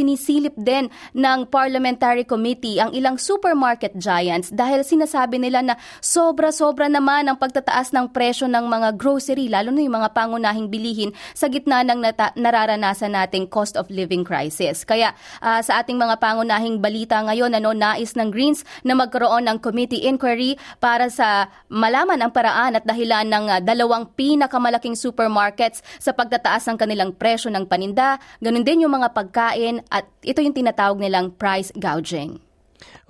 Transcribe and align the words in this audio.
Sinisilip 0.00 0.56
din 0.56 0.88
ng 1.12 1.44
Parliamentary 1.52 2.24
Committee 2.24 2.80
ang 2.80 2.96
ilang 2.96 3.20
supermarket 3.20 3.92
giants 4.00 4.48
dahil 4.48 4.80
sinasabi 4.80 5.36
nila 5.36 5.60
na 5.60 5.74
sobra-sobra 6.00 6.88
naman 6.88 7.28
ang 7.28 7.36
pagtataas 7.36 7.92
ng 7.92 8.08
presyo 8.08 8.48
ng 8.48 8.64
mga 8.64 8.96
grocery, 8.96 9.52
lalo 9.52 9.68
na 9.68 9.84
yung 9.84 10.00
mga 10.00 10.16
pangunahing 10.16 10.72
bilihin 10.72 11.12
sa 11.36 11.52
gitna 11.52 11.84
ng 11.84 12.00
nata- 12.00 12.32
nararanasan 12.32 13.12
nating 13.12 13.44
cost 13.44 13.76
of 13.76 13.92
living 13.92 14.24
crisis. 14.24 14.88
Kaya 14.88 15.12
uh, 15.44 15.60
sa 15.60 15.84
ating 15.84 16.00
mga 16.00 16.16
pangunahing 16.16 16.80
balita 16.80 17.20
ngayon, 17.20 17.52
ano, 17.60 17.76
nais 17.76 18.16
ng 18.16 18.32
Greens 18.32 18.64
na 18.80 18.96
magkaroon 18.96 19.52
ng 19.52 19.60
committee 19.60 20.08
inquiry 20.08 20.56
para 20.80 21.12
sa 21.12 21.52
malaman 21.68 22.24
ang 22.24 22.32
paraan 22.32 22.80
at 22.80 22.88
dahilan 22.88 23.28
ng 23.28 23.44
uh, 23.52 23.60
dalawang 23.60 24.08
pinakamalaking 24.16 24.96
supermarkets 24.96 25.84
sa 26.00 26.16
pagtataas 26.16 26.64
ng 26.72 26.80
kanilang 26.80 27.12
presyo 27.12 27.52
ng 27.52 27.68
paninda, 27.68 28.16
ganun 28.40 28.64
din 28.64 28.88
yung 28.88 28.96
mga 28.96 29.12
pagkain 29.12 29.84
at 29.90 30.06
ito 30.22 30.38
yung 30.40 30.56
tinatawag 30.56 31.02
nilang 31.02 31.34
price 31.34 31.74
gouging. 31.76 32.38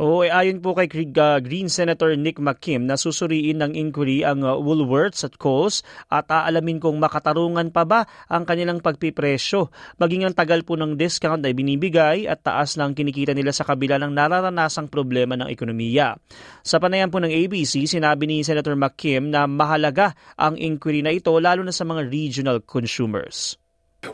Oo, 0.01 0.25
eh, 0.25 0.33
ayon 0.33 0.65
po 0.65 0.73
kay 0.73 0.89
uh, 0.89 1.39
Green 1.45 1.69
Senator 1.69 2.17
Nick 2.17 2.41
McKim 2.41 2.89
na 2.89 2.97
susuriin 2.97 3.61
ng 3.61 3.77
inquiry 3.77 4.25
ang 4.25 4.41
uh, 4.41 4.57
Woolworths 4.57 5.29
at 5.29 5.37
Coles 5.37 5.85
at 6.09 6.25
aalamin 6.33 6.81
kung 6.81 6.97
makatarungan 6.97 7.69
pa 7.69 7.85
ba 7.85 8.09
ang 8.27 8.49
kanilang 8.49 8.81
pagpipresyo. 8.81 9.69
Maging 10.01 10.25
ang 10.25 10.33
tagal 10.33 10.65
po 10.65 10.81
ng 10.81 10.97
discount 10.97 11.45
ay 11.45 11.53
binibigay 11.53 12.25
at 12.25 12.41
taas 12.41 12.81
ng 12.81 12.97
kinikita 12.97 13.37
nila 13.37 13.53
sa 13.53 13.69
kabila 13.69 14.01
ng 14.01 14.13
nararanasang 14.17 14.89
problema 14.89 15.37
ng 15.37 15.53
ekonomiya. 15.53 16.17
Sa 16.65 16.81
panayan 16.81 17.13
po 17.13 17.21
ng 17.21 17.29
ABC, 17.29 17.85
sinabi 17.85 18.25
ni 18.25 18.41
Senator 18.41 18.75
McKim 18.75 19.29
na 19.29 19.45
mahalaga 19.45 20.17
ang 20.41 20.57
inquiry 20.57 21.05
na 21.05 21.13
ito 21.13 21.37
lalo 21.37 21.61
na 21.61 21.77
sa 21.77 21.85
mga 21.85 22.09
regional 22.09 22.65
consumers. 22.65 23.61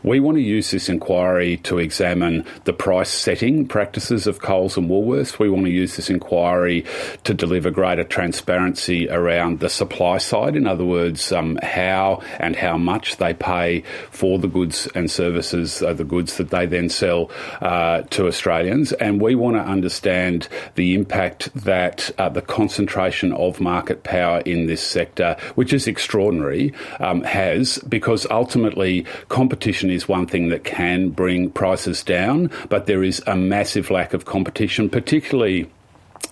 We 0.03 0.19
want 0.19 0.35
to 0.35 0.43
use 0.43 0.71
this 0.71 0.89
inquiry 0.89 1.57
to 1.63 1.79
examine 1.79 2.43
the 2.65 2.73
price 2.73 3.09
setting 3.09 3.65
practices 3.65 4.27
of 4.27 4.41
Coles 4.41 4.75
and 4.75 4.89
Woolworths. 4.89 5.39
We 5.39 5.49
want 5.49 5.65
to 5.65 5.71
use 5.71 5.95
this 5.95 6.09
inquiry 6.09 6.83
to 7.23 7.33
deliver 7.33 7.71
greater 7.71 8.03
transparency 8.03 9.09
around 9.09 9.61
the 9.61 9.69
supply 9.69 10.17
side. 10.17 10.57
In 10.57 10.67
other 10.67 10.83
words, 10.83 11.31
um, 11.31 11.57
how 11.63 12.21
and 12.37 12.53
how 12.53 12.77
much 12.77 13.15
they 13.15 13.33
pay 13.33 13.83
for 14.11 14.37
the 14.37 14.49
goods 14.49 14.89
and 14.93 15.09
services, 15.09 15.81
uh, 15.81 15.93
the 15.93 16.03
goods 16.03 16.35
that 16.35 16.49
they 16.49 16.65
then 16.65 16.89
sell 16.89 17.31
uh, 17.61 18.01
to 18.09 18.27
Australians. 18.27 18.91
And 18.91 19.21
we 19.21 19.35
want 19.35 19.55
to 19.55 19.61
understand 19.61 20.49
the 20.75 20.95
impact 20.95 21.53
that 21.55 22.11
uh, 22.17 22.27
the 22.27 22.41
concentration 22.41 23.31
of 23.31 23.61
market 23.61 24.03
power 24.03 24.39
in 24.41 24.65
this 24.65 24.81
sector, 24.81 25.37
which 25.55 25.71
is 25.71 25.87
extraordinary, 25.87 26.73
um, 26.99 27.23
has 27.23 27.77
because 27.79 28.27
ultimately 28.29 29.05
competition 29.29 29.76
competition 29.77 29.91
is 29.91 30.07
one 30.07 30.25
thing 30.25 30.49
that 30.49 30.63
can 30.63 31.09
bring 31.11 31.51
prices 31.51 32.03
down, 32.03 32.49
but 32.67 32.87
there 32.87 33.03
is 33.03 33.21
a 33.27 33.35
massive 33.35 33.91
lack 33.91 34.13
of 34.15 34.25
competition, 34.25 34.89
particularly 34.89 35.69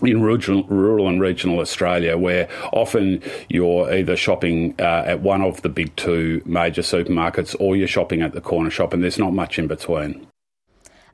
in 0.02 0.20
rural, 0.24 0.64
rural 0.64 1.08
and 1.08 1.22
regional 1.22 1.60
Australia, 1.60 2.18
where 2.18 2.48
often 2.74 3.22
you're 3.48 3.94
either 3.94 4.16
shopping 4.16 4.74
uh, 4.80 5.04
at 5.06 5.22
one 5.22 5.44
of 5.44 5.62
the 5.62 5.70
big 5.70 5.96
two 5.96 6.42
major 6.46 6.82
supermarkets 6.82 7.56
or 7.60 7.76
you're 7.76 7.88
shopping 7.88 8.24
at 8.24 8.34
the 8.34 8.42
corner 8.42 8.72
shop, 8.72 8.94
and 8.94 9.04
there's 9.04 9.20
not 9.20 9.32
much 9.32 9.60
in 9.60 9.68
between. 9.68 10.26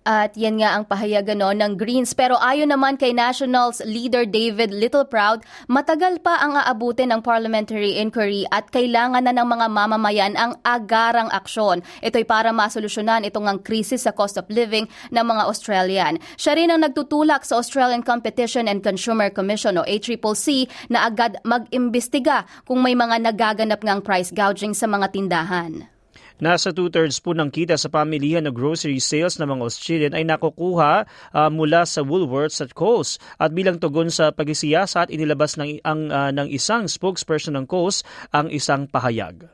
At 0.02 0.34
yan 0.34 0.58
nga 0.58 0.74
ang 0.74 0.90
pahayagan 0.90 1.38
no, 1.38 1.54
ng 1.54 1.78
Greens. 1.78 2.18
Pero 2.18 2.34
ayon 2.42 2.74
naman 2.74 2.98
kay 2.98 3.14
Nationals 3.14 3.86
leader 3.86 4.26
David 4.26 4.74
Littleproud, 4.74 5.46
matagal 5.70 6.26
pa 6.26 6.42
ang 6.42 6.58
aabutin 6.58 7.14
ng 7.14 7.22
parliamentary 7.22 8.02
inquiry 8.02 8.50
at 8.50 8.74
kailangan 8.74 9.30
na 9.30 9.34
ng 9.38 9.46
mga 9.46 9.68
mamamayan 9.70 10.34
ang 10.34 10.58
agarang 10.66 11.30
aksyon. 11.30 11.86
Ito'y 12.02 12.26
para 12.26 12.50
masolusyonan 12.50 13.30
itong 13.30 13.46
ang 13.46 13.62
krisis 13.62 14.10
sa 14.10 14.14
cost 14.16 14.42
of 14.42 14.50
living 14.50 14.90
ng 15.14 15.22
mga 15.22 15.46
Australian. 15.46 16.18
Siya 16.34 16.58
rin 16.58 16.74
ang 16.74 16.82
nagtutulak 16.82 17.46
sa 17.46 17.62
Australian 17.62 18.02
Competition 18.02 18.66
and 18.66 18.82
Consumer 18.82 19.30
Commission 19.30 19.78
o 19.78 19.86
ACCC 19.86 20.66
na 20.90 21.06
agad 21.06 21.38
mag-imbestiga 21.46 22.50
kung 22.66 22.82
may 22.82 22.98
mga 22.98 23.22
nagaganap 23.22 23.86
ngang 23.86 24.02
price 24.02 24.34
gouging 24.34 24.74
sa 24.74 24.90
mga 24.90 25.14
tindahan. 25.14 26.01
Nasa 26.42 26.74
two-thirds 26.74 27.22
po 27.22 27.38
ng 27.38 27.54
kita 27.54 27.78
sa 27.78 27.86
pamilihan 27.86 28.42
ng 28.50 28.56
grocery 28.58 28.98
sales 28.98 29.38
ng 29.38 29.46
mga 29.46 29.62
Australian 29.62 30.14
ay 30.18 30.26
nakukuha 30.26 31.06
uh, 31.38 31.50
mula 31.54 31.86
sa 31.86 32.02
Woolworths 32.02 32.58
at 32.66 32.74
Coles. 32.74 33.22
At 33.38 33.54
bilang 33.54 33.78
tugon 33.78 34.10
sa 34.10 34.34
pagisiyasat, 34.34 35.14
inilabas 35.14 35.62
ng, 35.62 35.86
ang, 35.86 36.10
uh, 36.10 36.34
ng 36.34 36.50
isang 36.50 36.90
spokesperson 36.90 37.54
ng 37.54 37.70
Coles 37.70 38.02
ang 38.34 38.50
isang 38.50 38.90
pahayag. 38.90 39.54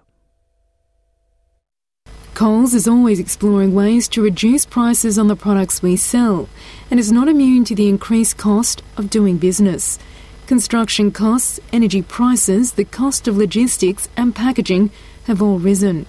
Coles 2.31 2.71
is 2.71 2.87
always 2.87 3.19
exploring 3.19 3.75
ways 3.75 4.07
to 4.07 4.23
reduce 4.23 4.63
prices 4.63 5.19
on 5.19 5.27
the 5.27 5.35
products 5.35 5.83
we 5.83 5.99
sell 5.99 6.47
and 6.87 7.03
is 7.03 7.11
not 7.11 7.27
immune 7.27 7.67
to 7.67 7.75
the 7.75 7.91
increased 7.91 8.39
cost 8.39 8.79
of 8.95 9.11
doing 9.11 9.35
business. 9.35 9.99
Construction 10.47 11.11
costs, 11.11 11.59
energy 11.75 11.99
prices, 11.99 12.79
the 12.79 12.87
cost 12.87 13.27
of 13.27 13.35
logistics 13.35 14.07
and 14.15 14.31
packaging 14.31 14.87
have 15.27 15.43
all 15.43 15.59
risen. 15.59 16.07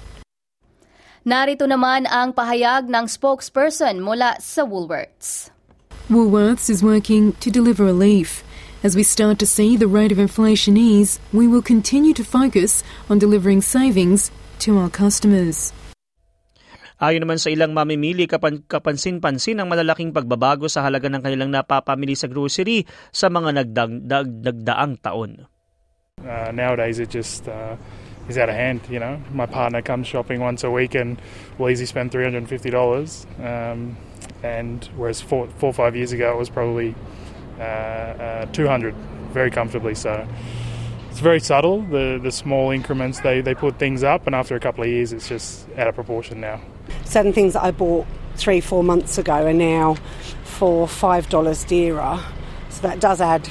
Narito 1.28 1.68
naman 1.68 2.08
ang 2.08 2.32
pahayag 2.32 2.88
ng 2.88 3.04
spokesperson 3.04 4.00
mula 4.00 4.40
sa 4.40 4.64
Woolworths. 4.64 5.52
Woolworths 6.08 6.72
is 6.72 6.80
working 6.80 7.36
to 7.44 7.52
deliver 7.52 7.84
relief. 7.84 8.40
As 8.80 8.96
we 8.96 9.04
start 9.04 9.36
to 9.36 9.44
see 9.44 9.76
the 9.76 9.92
rate 9.92 10.08
of 10.08 10.16
inflation 10.16 10.80
ease, 10.80 11.20
we 11.36 11.44
will 11.44 11.60
continue 11.60 12.16
to 12.16 12.24
focus 12.24 12.80
on 13.12 13.20
delivering 13.20 13.60
savings 13.60 14.32
to 14.64 14.80
our 14.80 14.88
customers. 14.88 15.76
Ayon 16.96 17.28
naman 17.28 17.36
sa 17.36 17.52
ilang 17.52 17.76
mamimili, 17.76 18.24
kapan, 18.24 18.64
kapansin-pansin 18.64 19.60
ang 19.60 19.68
malalaking 19.68 20.16
pagbabago 20.16 20.64
sa 20.64 20.80
halaga 20.80 21.12
ng 21.12 21.20
kanilang 21.20 21.52
napapamili 21.52 22.16
sa 22.16 22.32
grocery 22.32 22.88
sa 23.12 23.28
mga 23.28 23.68
nagdaang 23.68 24.96
taon. 25.04 25.44
Uh, 26.24 26.48
nowadays 26.56 26.96
it 26.98 27.12
just 27.12 27.44
uh, 27.52 27.76
is 28.28 28.38
out 28.38 28.48
of 28.48 28.54
hand. 28.54 28.80
You 28.90 28.98
know, 28.98 29.22
my 29.32 29.46
partner 29.46 29.82
comes 29.82 30.06
shopping 30.06 30.40
once 30.40 30.64
a 30.64 30.70
week 30.70 30.94
and 30.94 31.20
will 31.58 31.70
easily 31.70 31.86
spend 31.86 32.12
three 32.12 32.24
hundred 32.24 32.38
and 32.38 32.48
fifty 32.48 32.70
dollars, 32.70 33.26
um, 33.42 33.96
and 34.42 34.84
whereas 34.96 35.20
four, 35.20 35.48
four 35.58 35.70
or 35.70 35.74
five 35.74 35.96
years 35.96 36.12
ago 36.12 36.32
it 36.34 36.38
was 36.38 36.50
probably 36.50 36.94
uh, 37.58 37.62
uh, 37.62 38.46
two 38.46 38.66
hundred, 38.66 38.94
very 39.32 39.50
comfortably. 39.50 39.94
So 39.94 40.26
it's 41.10 41.20
very 41.20 41.40
subtle. 41.40 41.82
The 41.82 42.20
the 42.22 42.32
small 42.32 42.70
increments 42.70 43.20
they 43.20 43.40
they 43.40 43.54
put 43.54 43.78
things 43.78 44.02
up, 44.02 44.26
and 44.26 44.34
after 44.34 44.54
a 44.56 44.60
couple 44.60 44.84
of 44.84 44.90
years, 44.90 45.12
it's 45.12 45.28
just 45.28 45.68
out 45.76 45.88
of 45.88 45.94
proportion 45.94 46.40
now. 46.40 46.60
Certain 47.04 47.32
things 47.32 47.56
I 47.56 47.70
bought 47.70 48.06
three 48.36 48.60
four 48.60 48.84
months 48.84 49.18
ago 49.18 49.46
are 49.46 49.52
now 49.52 49.96
for 50.44 50.86
five 50.86 51.28
dollars 51.28 51.64
dearer. 51.64 52.20
So 52.70 52.82
that 52.82 53.00
does 53.00 53.20
add 53.20 53.48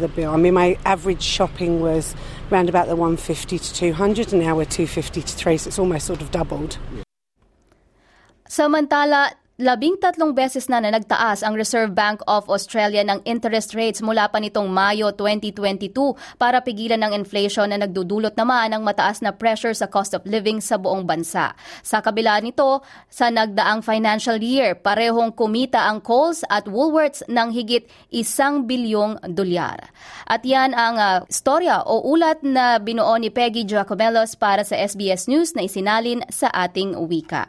the 0.00 0.08
bill. 0.08 0.32
I 0.32 0.36
mean, 0.36 0.54
my 0.54 0.78
average 0.84 1.22
shopping 1.22 1.80
was 1.80 2.14
around 2.50 2.68
about 2.68 2.88
the 2.88 2.96
150 2.96 3.58
to 3.58 3.74
200, 3.74 4.32
and 4.32 4.42
now 4.42 4.56
we're 4.56 4.64
250 4.64 5.22
to 5.22 5.34
3, 5.34 5.56
so 5.56 5.68
it's 5.68 5.78
almost 5.78 6.06
sort 6.06 6.20
of 6.20 6.30
doubled. 6.30 6.78
Samantala, 8.48 9.32
Labing 9.56 9.96
tatlong 9.96 10.36
beses 10.36 10.68
na 10.68 10.84
na 10.84 10.92
nagtaas 10.92 11.40
ang 11.40 11.56
Reserve 11.56 11.88
Bank 11.96 12.20
of 12.28 12.44
Australia 12.52 13.00
ng 13.00 13.24
interest 13.24 13.72
rates 13.72 14.04
mula 14.04 14.28
pa 14.28 14.36
nitong 14.36 14.68
Mayo 14.68 15.16
2022 15.16 16.12
para 16.36 16.60
pigilan 16.60 17.00
ng 17.00 17.16
inflation 17.16 17.64
na 17.72 17.80
nagdudulot 17.80 18.36
naman 18.36 18.76
ng 18.76 18.84
mataas 18.84 19.24
na 19.24 19.32
pressure 19.32 19.72
sa 19.72 19.88
cost 19.88 20.12
of 20.12 20.20
living 20.28 20.60
sa 20.60 20.76
buong 20.76 21.08
bansa. 21.08 21.56
Sa 21.80 22.04
kabila 22.04 22.36
nito, 22.44 22.84
sa 23.08 23.32
nagdaang 23.32 23.80
financial 23.80 24.36
year, 24.44 24.76
parehong 24.76 25.32
kumita 25.32 25.88
ang 25.88 26.04
Coles 26.04 26.44
at 26.52 26.68
Woolworths 26.68 27.24
ng 27.24 27.48
higit 27.48 27.88
isang 28.12 28.68
bilyong 28.68 29.24
dolyar. 29.32 29.88
At 30.28 30.44
yan 30.44 30.76
ang 30.76 31.00
uh, 31.00 31.24
storya 31.32 31.80
o 31.80 32.04
ulat 32.04 32.44
na 32.44 32.76
binuo 32.76 33.16
ni 33.16 33.32
Peggy 33.32 33.64
Giacomelos 33.64 34.36
para 34.36 34.68
sa 34.68 34.76
SBS 34.76 35.32
News 35.32 35.56
na 35.56 35.64
isinalin 35.64 36.28
sa 36.28 36.52
ating 36.52 36.92
wika. 37.08 37.48